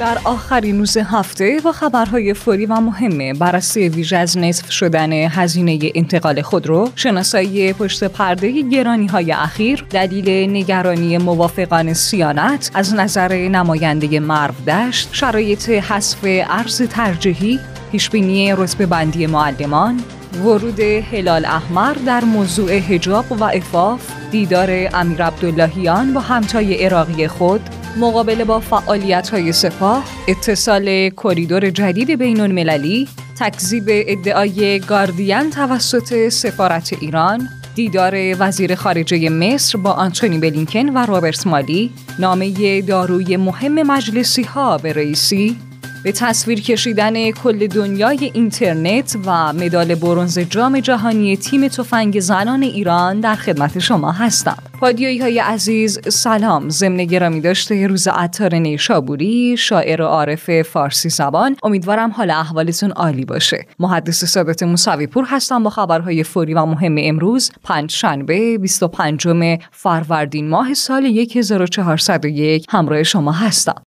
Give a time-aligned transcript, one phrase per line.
[0.00, 5.78] در آخرین روز هفته با خبرهای فوری و مهمه بررسی ویژه از نصف شدن هزینه
[5.94, 14.20] انتقال خودرو شناسایی پشت پرده گرانی های اخیر دلیل نگرانی موافقان سیانت از نظر نماینده
[14.20, 17.60] مرو دشت شرایط حذف ارز ترجیحی
[17.92, 20.00] پیشبینی رتبه بندی معلمان
[20.44, 27.60] ورود هلال احمر در موضوع حجاب و افاف دیدار امیر عبداللهیان با همتای عراقی خود
[27.96, 33.08] مقابله با فعالیت سپاه اتصال کریدور جدید بین المللی
[33.38, 41.46] تکذیب ادعای گاردین توسط سفارت ایران دیدار وزیر خارجه مصر با آنتونی بلینکن و رابرت
[41.46, 45.56] مالی نامه داروی مهم مجلسی ها به رئیسی
[46.02, 53.20] به تصویر کشیدن کل دنیای اینترنت و مدال برنز جام جهانی تیم تفنگ زنان ایران
[53.20, 54.56] در خدمت شما هستم.
[54.80, 56.68] پادیایی های عزیز سلام.
[56.68, 61.56] ضمن گرامی داشت روز عطار نیشابوری شاعر و عارف فارسی زبان.
[61.62, 63.66] امیدوارم حال احوالتون عالی باشه.
[63.78, 69.26] محدث سادات موسوی پور هستم با خبرهای فوری و مهم امروز پنج شنبه 25
[69.72, 73.82] فروردین ماه سال 1401 همراه شما هستم.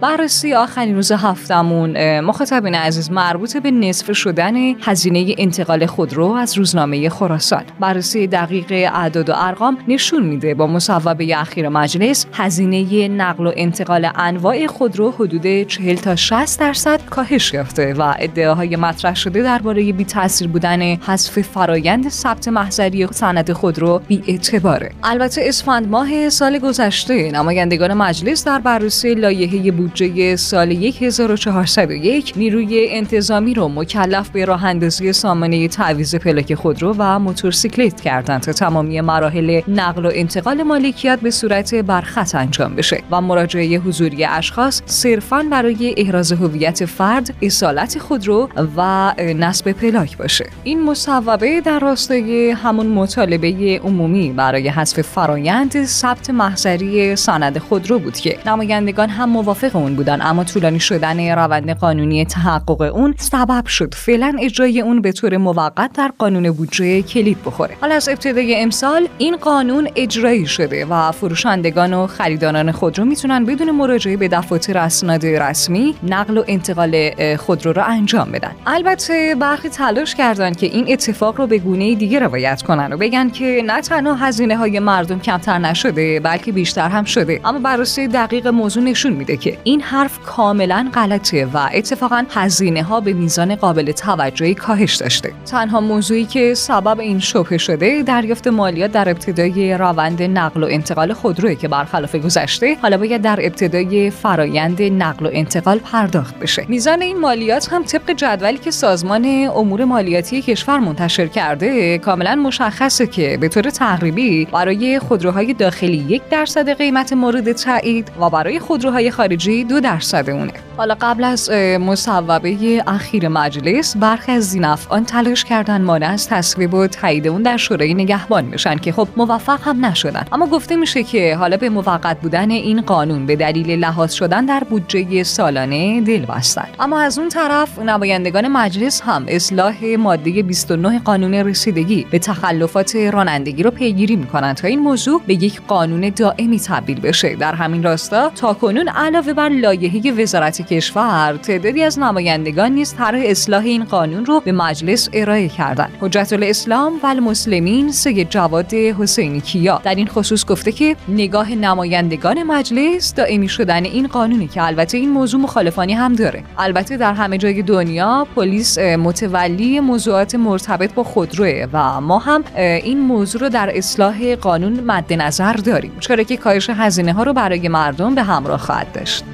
[0.00, 7.08] بررسی آخرین روز هفتمون مخاطبین عزیز مربوط به نصف شدن هزینه انتقال خودرو از روزنامه
[7.08, 7.62] خراسان.
[7.80, 14.10] بررسی دقیق اعداد و ارقام نشون میده با مصوبه اخیر مجلس هزینه نقل و انتقال
[14.14, 20.04] انواع خودرو حدود 40 تا 60 درصد کاهش یافته و ادعاهای مطرح شده درباره بی
[20.04, 24.92] تاثیر بودن حذف فرایند ثبت محضری سند خودرو بی اعتباره.
[25.02, 33.54] البته اسفند ماه سال گذشته نمایندگان مجلس در بررسی لایحه بودجه سال 1401 نیروی انتظامی
[33.54, 39.60] رو مکلف به راه اندازی سامانه تعویض پلاک خودرو و موتورسیکلت کردند تا تمامی مراحل
[39.68, 45.94] نقل و انتقال مالکیت به صورت برخط انجام بشه و مراجعه حضوری اشخاص صرفا برای
[45.96, 50.46] احراز هویت فرد، اصالت خودرو و نصب پلاک باشه.
[50.64, 58.14] این مصوبه در راستای همون مطالبه عمومی برای حذف فرایند ثبت محضری سند خودرو بود
[58.14, 63.94] که نمایندگان هم موافق اون بودن اما طولانی شدن روند قانونی تحقق اون سبب شد.
[63.94, 67.76] فعلا اجرای اون به طور موقت در قانون بودجه کلید بخوره.
[67.80, 73.70] حالا از ابتدای امسال این قانون اجرایی شده و فروشندگان و خریداران خودرو می‌تونن بدون
[73.70, 78.52] مراجعه به دفاتر اسناد رسمی نقل و انتقال خودرو رو انجام بدن.
[78.66, 83.28] البته برخی تلاش کردن که این اتفاق رو به گونه دیگه روایت کنن و بگن
[83.30, 87.40] که نه تنها هزینه های مردم کمتر نشده بلکه بیشتر هم شده.
[87.44, 93.00] اما بررسی دقیق موضوع نشون میده که این حرف کاملا غلطه و اتفاقا هزینه ها
[93.00, 95.32] به میزان قابل توجهی کاهش داشته.
[95.46, 101.12] تنها موضوعی که سبب این شبهه شده دریافت مالیات در ابتدای روند نقل و انتقال
[101.12, 106.66] خودروی که برخلاف گذشته حالا باید در ابتدای فرایند نقل و انتقال پرداخت بشه.
[106.68, 113.06] میزان این مالیات هم طبق جدولی که سازمان امور مالیاتی کشور منتشر کرده کاملا مشخصه
[113.06, 119.10] که به طور تقریبی برای خودروهای داخلی یک درصد قیمت مورد تایید و برای خودروهای
[119.10, 120.52] خارجی دو درصد اونه.
[120.76, 121.50] حالا قبل از
[121.80, 127.56] مصوبه اخیر مجلس برخی از زینفعان تلاش کردن مانع از تصویب و تایید اون در
[127.56, 130.24] شورای نگهبان بشن که خب موفق هم نشدن.
[130.32, 134.62] اما گفته میشه که حالا به موقت بودن این قانون به دلیل لحاظ شدن در
[134.70, 141.34] بودجه سالانه دل بستن اما از اون طرف نمایندگان مجلس هم اصلاح ماده 29 قانون
[141.34, 147.00] رسیدگی به تخلفات رانندگی رو پیگیری می‌کنن تا این موضوع به یک قانون دائمی تبدیل
[147.00, 147.36] بشه.
[147.36, 153.64] در همین راستا تاکنون علاوه بر لایحه وزارت کشور تعدادی از نمایندگان نیز طرح اصلاح
[153.64, 155.92] این قانون رو به مجلس ارائه کردند.
[156.00, 159.80] حجت الاسلام و المسلمین سید جواد حسینی کیا.
[159.84, 165.10] در این خصوص گفته که نگاه نمایندگان مجلس دائمی شدن این قانونی که البته این
[165.10, 166.42] موضوع مخالفانی هم داره.
[166.58, 173.00] البته در همه جای دنیا پلیس متولی موضوعات مرتبط با خودروه و ما هم این
[173.00, 175.92] موضوع رو در اصلاح قانون مد نظر داریم.
[176.00, 179.24] چرا که کاهش هزینه ها رو برای مردم به همراه خواهد داشت.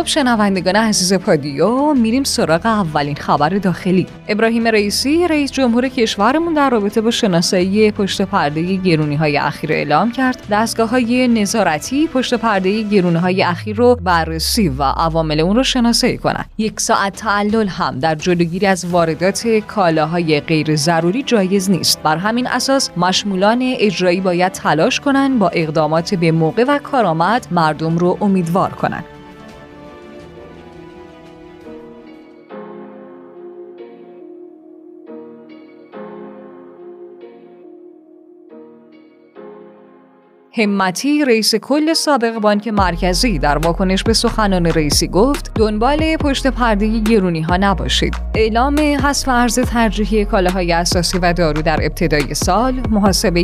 [0.00, 4.06] خب شنوندگان عزیز پادیو میریم سراغ اولین خبر داخلی.
[4.28, 10.12] ابراهیم رئیسی رئیس جمهور کشورمون در رابطه با شناسایی پشت پرده گرونی های اخیر اعلام
[10.12, 10.46] کرد.
[10.50, 16.18] دستگاه های نظارتی پشت پرده گرونی های اخیر رو بررسی و عوامل اون رو شناسایی
[16.18, 22.02] کنند یک ساعت تعلل هم در جلوگیری از واردات کالاهای غیر ضروری جایز نیست.
[22.02, 27.98] بر همین اساس مشمولان اجرایی باید تلاش کنند با اقدامات به موقع و کارآمد مردم
[27.98, 29.04] رو امیدوار کنند
[40.60, 46.98] همتی رئیس کل سابق بانک مرکزی در واکنش به سخنان رئیسی گفت دنبال پشت پرده
[46.98, 48.14] گرونی ها نباشید.
[48.34, 53.40] اعلام حذف ارز ترجیحی کالاهای اساسی و دارو در ابتدای سال محاسبه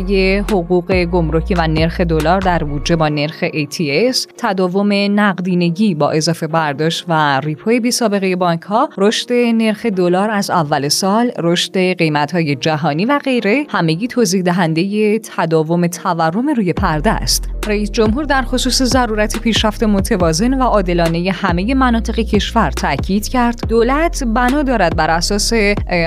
[0.49, 7.05] حقوق گمرکی و نرخ دلار در بودجه با نرخ ATS تداوم نقدینگی با اضافه برداشت
[7.07, 12.55] و ریپوی بی سابقه بانک ها رشد نرخ دلار از اول سال رشد قیمت های
[12.55, 17.49] جهانی و غیره همگی توضیح دهنده تداوم تورم روی پرده است.
[17.67, 23.67] رئیس جمهور در خصوص ضرورت پیشرفت متوازن و عادلانه همه مناطق کشور تاکید کرد.
[23.67, 25.53] دولت بنا دارد بر اساس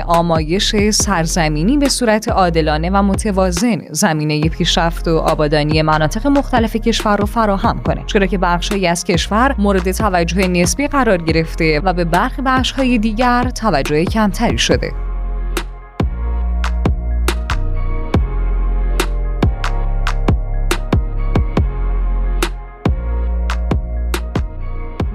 [0.05, 7.25] آمایش سرزمینی به صورت عادلانه و متوازن زمینه پیشرفت و آبادانی مناطق مختلف کشور را
[7.25, 12.41] فراهم کنه چرا که بخشهایی از کشور مورد توجه نسبی قرار گرفته و به برخی
[12.41, 15.10] بخشهای دیگر توجه کمتری شده.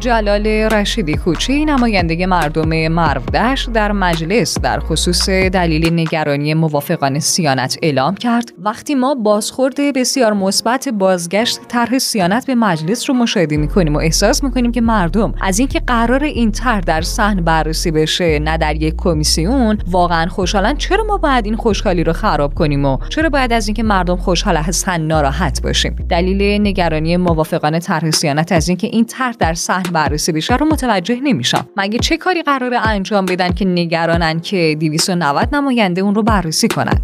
[0.07, 8.15] جلال رشیدی کوچی نماینده مردم مرودش در مجلس در خصوص دلیل نگرانی موافقان سیانت اعلام
[8.15, 8.53] کرد.
[8.59, 14.45] وقتی ما بازخورد بسیار مثبت بازگشت طرح سیانت به مجلس رو مشاهده می‌کنیم و احساس
[14.45, 18.95] می‌کنیم که مردم از اینکه قرار این طرح در صحن بررسی بشه نه در یک
[18.97, 20.77] کمیسیون واقعا خوشحالن.
[20.77, 24.57] چرا ما باید این خوشحالی رو خراب کنیم و چرا باید از اینکه مردم خوشحال
[24.57, 30.33] هستن ناراحت باشیم؟ دلیل نگرانی موافقان طرح سیانت از اینکه این طرح در صحن بررسی
[30.33, 31.69] بشه رو متوجه نمیشم.
[31.77, 37.01] مگه چه کاری قراره انجام بدن که نگرانن که 290 نماینده اون رو بررسی کنن؟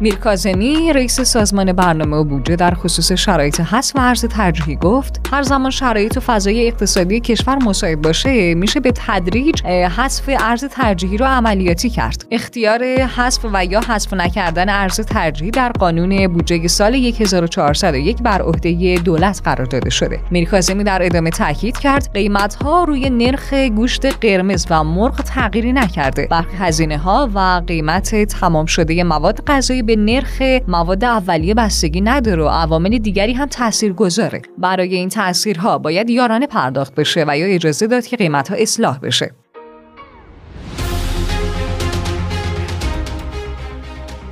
[0.00, 5.42] میرکازمی رئیس سازمان برنامه و بودجه در خصوص شرایط حذف و ارز ترجیحی گفت هر
[5.42, 11.26] زمان شرایط و فضای اقتصادی کشور مساعد باشه میشه به تدریج حذف ارز ترجیحی رو
[11.26, 12.24] عملیاتی کرد.
[12.30, 18.98] اختیار حذف و یا حذف نکردن ارز ترجیحی در قانون بودجه سال 1401 بر عهده
[18.98, 20.20] دولت قرار داده شده.
[20.30, 26.26] میرکازمی در ادامه تاکید کرد قیمت ها روی نرخ گوشت قرمز و مرغ تغییری نکرده.
[26.30, 32.42] برخی هزینه ها و قیمت تمام شده مواد غذایی به نرخ مواد اولیه بستگی نداره
[32.42, 37.46] و عوامل دیگری هم تاثیر گذاره برای این تاثیرها باید یارانه پرداخت بشه و یا
[37.46, 39.32] اجازه داد که قیمت ها اصلاح بشه.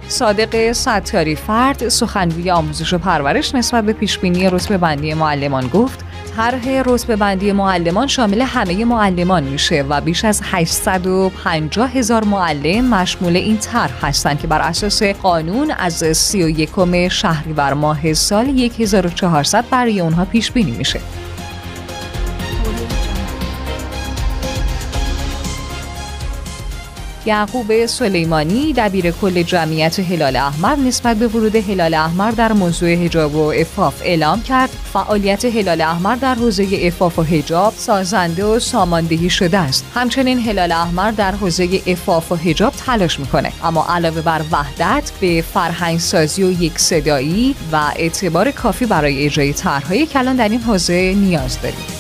[0.09, 6.05] صادق ستاری فرد سخنگوی آموزش و پرورش نسبت به پیشبینی رتبه بندی معلمان گفت
[6.37, 13.37] طرح رتبه بندی معلمان شامل همه معلمان میشه و بیش از 850 هزار معلم مشمول
[13.37, 16.71] این طرح هستند که بر اساس قانون از 31
[17.09, 21.01] شهریور ماه سال 1400 برای اونها پیش بینی میشه.
[27.31, 33.35] یعقوب سلیمانی دبیر کل جمعیت هلال احمر نسبت به ورود هلال احمر در موضوع حجاب
[33.35, 34.71] و افاف اعلام کرد.
[34.93, 39.85] فعالیت هلال احمر در حوزه افاف و حجاب سازنده و ساماندهی شده است.
[39.95, 43.53] همچنین هلال احمر در حوزه افاف و حجاب تلاش می‌کنه.
[43.65, 49.53] اما علاوه بر وحدت به فرهنگ سازی و یک صدایی و اعتبار کافی برای اجرای
[49.53, 52.00] طرحهای کلان در این حوزه نیاز داریم.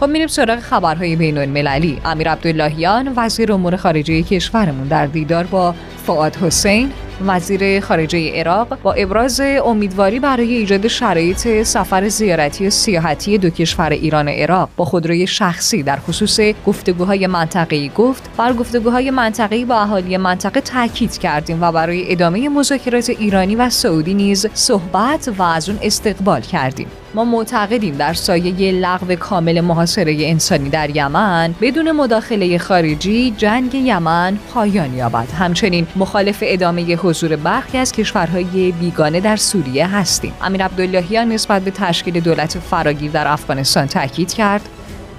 [0.00, 1.98] خب میریم سراغ خبرهای بین المللی.
[2.04, 5.74] امیر عبداللهیان وزیر امور خارجه کشورمون در دیدار با
[6.06, 6.92] فعاد حسین
[7.26, 13.90] وزیر خارجه عراق با ابراز امیدواری برای ایجاد شرایط سفر زیارتی و سیاحتی دو کشور
[13.90, 14.68] ایران و عراق.
[14.76, 21.18] با خودروی شخصی در خصوص گفتگوهای منطقه‌ای گفت بر گفتگوهای منطقه‌ای با اهالی منطقه تاکید
[21.18, 26.88] کردیم و برای ادامه مذاکرات ایرانی و سعودی نیز صحبت و از اون استقبال کردیم.
[27.16, 34.38] ما معتقدیم در سایه لغو کامل محاصره انسانی در یمن بدون مداخله خارجی جنگ یمن
[34.54, 35.28] پایان یابد.
[35.38, 40.32] همچنین مخالف ادامه حضور برخی از کشورهای بیگانه در سوریه هستیم.
[40.42, 44.68] امیر عبداللهیان نسبت به تشکیل دولت فراگیر در افغانستان تاکید کرد.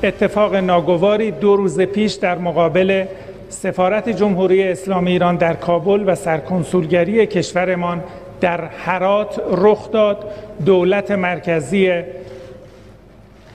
[0.04, 3.06] اتفاق ناگواری دو روز پیش در مقابل
[3.50, 8.04] سفارت جمهوری اسلامی ایران در کابل و سرکنسولگری کشورمان
[8.42, 10.26] در حرات رخ داد.
[10.66, 12.04] دولت مرکزی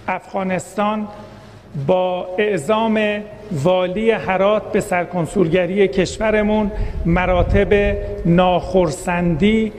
[0.08, 1.08] افغانستان
[1.86, 3.00] با اعزام
[3.52, 6.70] والی حرات به سرکنسولگری کشورمون
[7.06, 7.96] مراتب
[8.26, 9.72] ناخرسندی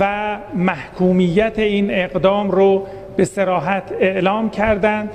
[0.00, 5.10] و محکومیت این اقدام رو به سراحت اعلام کردند.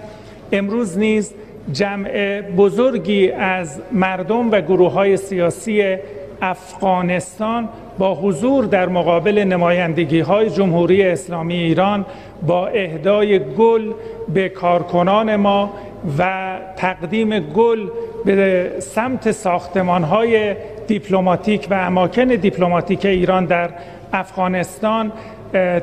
[0.51, 1.33] امروز نیز
[1.73, 5.97] جمع بزرگی از مردم و گروه های سیاسی
[6.41, 7.69] افغانستان
[7.99, 12.05] با حضور در مقابل نمایندگی های جمهوری اسلامی ایران
[12.47, 13.91] با اهدای گل
[14.33, 15.73] به کارکنان ما
[16.19, 17.87] و تقدیم گل
[18.25, 20.55] به سمت ساختمان های
[20.87, 23.69] دیپلماتیک و اماکن دیپلماتیک ایران در
[24.13, 25.11] افغانستان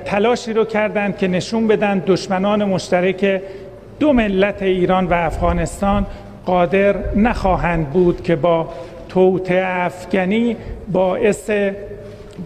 [0.05, 3.43] تلاشی رو کردند که نشون بدن دشمنان مشترک
[4.01, 6.07] دو ملت ایران و افغانستان
[6.47, 8.69] قادر نخواهند بود که با
[9.09, 10.57] توت افغانی
[10.93, 11.51] باعث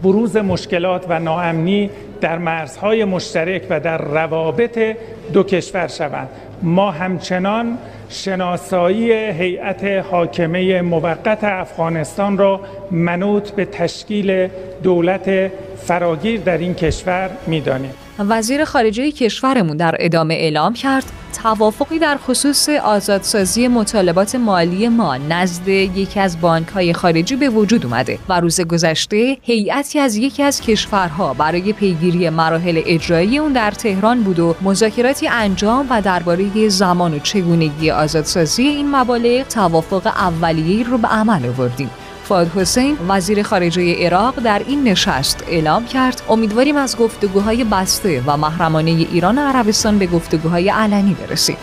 [0.02, 4.96] بروز مشکلات و ناامنی در مرزهای مشترک و در روابط
[5.32, 6.28] دو کشور شوند.
[6.62, 7.78] ما همچنان
[8.08, 14.48] شناسایی هیئت حاکمه موقت افغانستان را منوط به تشکیل
[14.82, 15.52] دولت
[15.86, 17.90] فراگیر در این کشور می‌دانیم.
[18.18, 21.04] وزیر خارجه کشورمون در ادامه اعلام کرد
[21.42, 27.86] توافقی در خصوص آزادسازی مطالبات مالی ما نزد یکی از بانک های خارجی به وجود
[27.86, 33.70] اومده و روز گذشته هیئتی از یکی از کشورها برای پیگیری مراحل اجرایی اون در
[33.70, 40.86] تهران بود و مذاکراتی انجام و درباره زمان و چگونگی آزادسازی این مبالغ توافق اولیه
[40.86, 41.90] رو به عمل آوردیم.
[42.30, 46.22] فاد حسین وزیر خارجه عراق در این نشست اعلام کرد.
[46.28, 51.56] امیدواریم از گفتگوهای بسته و محرمانه ایران و عربستان به گفتگوهای علنی برسیم.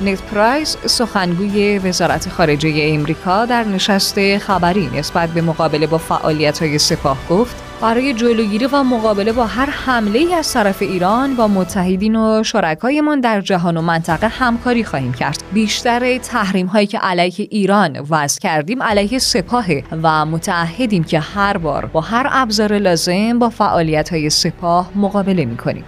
[0.00, 6.78] نیت پرایس سخنگوی وزارت خارجه امریکا در نشست خبری نسبت به مقابله با فعالیت های
[6.78, 12.42] سپاه گفت برای جلوگیری و مقابله با هر حمله از طرف ایران با متحدین و
[12.42, 15.42] شرکایمان در جهان و منطقه همکاری خواهیم کرد.
[15.52, 19.64] بیشتر تحریم هایی که علیه ایران وضع کردیم علیه سپاه
[20.02, 25.56] و متعهدیم که هر بار با هر ابزار لازم با فعالیت های سپاه مقابله می
[25.56, 25.84] کنیم.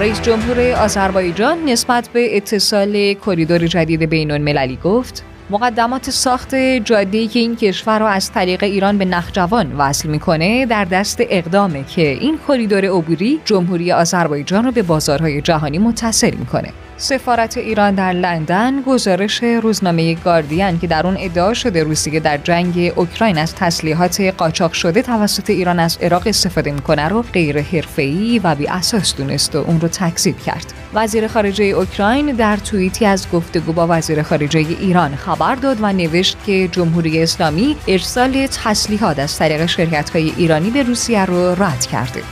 [0.00, 7.38] رئیس جمهور آذربایجان نسبت به اتصال کریدور جدید بین المللی گفت مقدمات ساخت جاده‌ای که
[7.38, 12.38] این کشور را از طریق ایران به نخجوان وصل می‌کنه در دست اقدامه که این
[12.48, 16.72] کریدور عبوری جمهوری آذربایجان رو به بازارهای جهانی متصل می‌کنه.
[17.00, 22.92] سفارت ایران در لندن گزارش روزنامه گاردین که در اون ادعا شده روسیه در جنگ
[22.96, 28.54] اوکراین از تسلیحات قاچاق شده توسط ایران از عراق استفاده می‌کنه رو غیر حرفه‌ای و
[28.54, 30.72] بی اساس دونست و اون رو تکذیب کرد.
[30.94, 36.36] وزیر خارجه اوکراین در توییتی از گفتگو با وزیر خارجه ایران خبر داد و نوشت
[36.46, 42.22] که جمهوری اسلامی ارسال تسلیحات از طریق شرکت‌های ایرانی به روسیه رو رد کرده.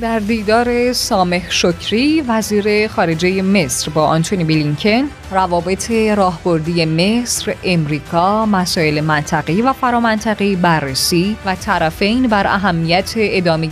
[0.00, 9.00] در دیدار سامح شکری وزیر خارجه مصر با آنتونی بلینکن روابط راهبردی مصر، امریکا، مسائل
[9.00, 13.68] منطقی و فرامنطقی بررسی و طرفین بر اهمیت ادامه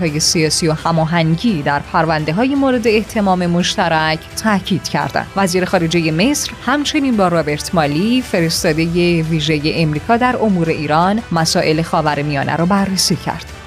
[0.00, 5.26] های سیاسی و هماهنگی در پرونده های مورد احتمام مشترک تاکید کردند.
[5.36, 12.56] وزیر خارجه مصر همچنین با رابرت مالی فرستاده ویژه امریکا در امور ایران مسائل خاورمیانه
[12.56, 13.59] را بررسی کرد.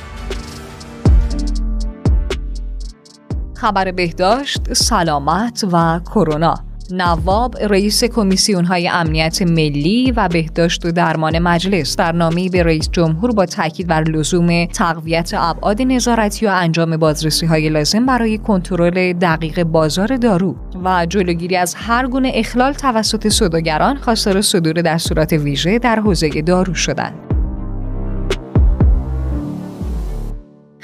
[3.63, 6.55] خبر بهداشت، سلامت و کرونا
[6.91, 12.89] نواب رئیس کمیسیون های امنیت ملی و بهداشت و درمان مجلس در نامی به رئیس
[12.91, 19.13] جمهور با تاکید بر لزوم تقویت ابعاد نظارتی و انجام بازرسی های لازم برای کنترل
[19.13, 25.79] دقیق بازار دارو و جلوگیری از هر گونه اخلال توسط سوداگران خواستار صدور دستورات ویژه
[25.79, 27.32] در حوزه دارو شدند.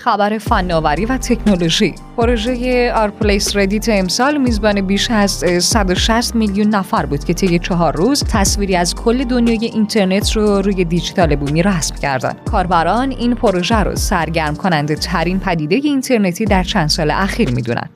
[0.03, 7.23] خبر فناوری و تکنولوژی پروژه r/place Reddit امسال میزبان بیش از 160 میلیون نفر بود
[7.23, 12.37] که طی چهار روز تصویری از کل دنیای اینترنت رو روی دیجیتال بومی رسم کردند.
[12.51, 17.89] کاربران این پروژه رو سرگرم کننده ترین پدیده اینترنتی در چند سال اخیر می‌دونند.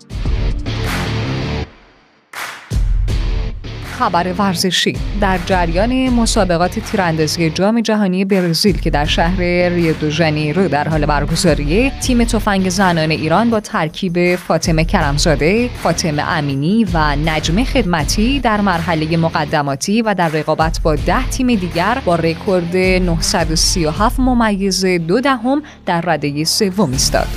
[3.99, 10.67] خبر ورزشی در جریان مسابقات تیراندازی جام جهانی برزیل که در شهر ریو دو ژانیرو
[10.67, 17.63] در حال برگزاریه تیم تفنگ زنان ایران با ترکیب فاطمه کرمزاده، فاطمه امینی و نجمه
[17.63, 24.85] خدمتی در مرحله مقدماتی و در رقابت با ده تیم دیگر با رکورد 937 ممیز
[24.85, 27.27] دو دهم در رده سوم ایستاد.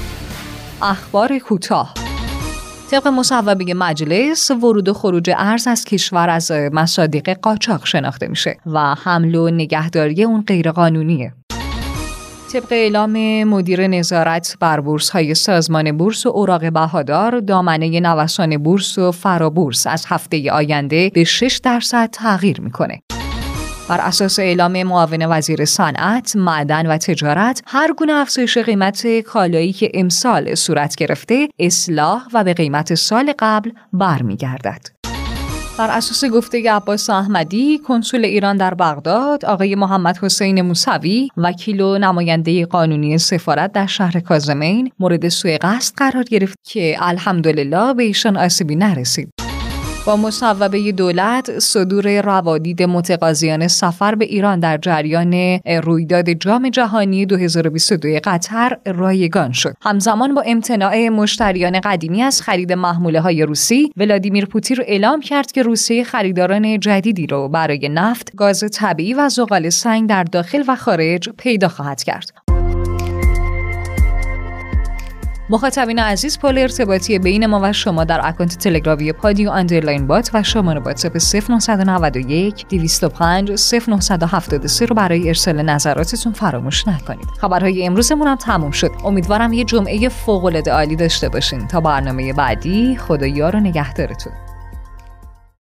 [0.83, 2.06] اخبار کوتاه
[2.90, 8.95] طبق مصوبه مجلس ورود و خروج ارز از کشور از مصادیق قاچاق شناخته میشه و
[8.95, 11.33] حمل و نگهداری اون غیرقانونیه
[12.52, 18.99] طبق اعلام مدیر نظارت بر بورس های سازمان بورس و اوراق بهادار دامنه نوسان بورس
[18.99, 23.02] و فرابورس از هفته آینده به 6 درصد تغییر می‌کنه.
[23.88, 29.90] بر اساس اعلام معاون وزیر صنعت، معدن و تجارت، هر گونه افزایش قیمت کالایی که
[29.95, 34.87] امسال صورت گرفته، اصلاح و به قیمت سال قبل برمیگردد.
[35.78, 41.99] بر اساس گفته عباس احمدی کنسول ایران در بغداد آقای محمد حسین موسوی وکیل و
[41.99, 48.37] نماینده قانونی سفارت در شهر کازمین مورد سوء قصد قرار گرفت که الحمدلله به ایشان
[48.37, 49.46] آسیبی نرسید
[50.07, 58.21] با مصوبه دولت صدور روادید متقاضیان سفر به ایران در جریان رویداد جام جهانی 2022
[58.25, 59.75] قطر رایگان شد.
[59.83, 65.63] همزمان با امتناع مشتریان قدیمی از خرید محموله های روسی، ولادیمیر پوتین اعلام کرد که
[65.63, 71.29] روسیه خریداران جدیدی رو برای نفت، گاز طبیعی و زغال سنگ در داخل و خارج
[71.29, 72.46] پیدا خواهد کرد.
[75.50, 80.43] مخاطبین عزیز پل ارتباطی بین ما و شما در اکانت تلگرامی پادیو underline bot و
[80.43, 81.17] شماره واتساپ
[81.69, 83.50] 0991 205
[84.11, 87.26] 0973 رو برای ارسال نظراتتون فراموش نکنید.
[87.41, 88.91] خبرهای امروزمون هم تموم شد.
[89.05, 94.33] امیدوارم یه جمعه فوق العاده عالی داشته باشین تا برنامه بعدی خدا یار و نگهدارتون.